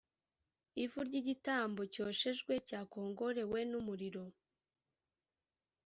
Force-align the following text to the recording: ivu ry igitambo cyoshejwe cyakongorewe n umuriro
ivu 0.83 0.99
ry 1.07 1.15
igitambo 1.21 1.81
cyoshejwe 1.93 2.53
cyakongorewe 2.67 3.59
n 3.71 3.73
umuriro 3.79 4.23